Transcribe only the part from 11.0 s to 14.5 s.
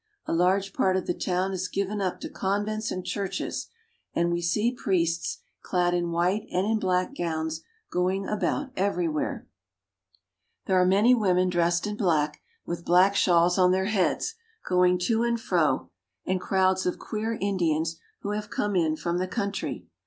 women dressed In black, with black shawls on their heads,